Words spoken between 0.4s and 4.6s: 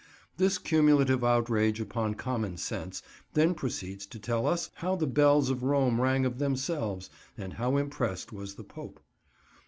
cumulative outrage upon common sense then proceeds to tell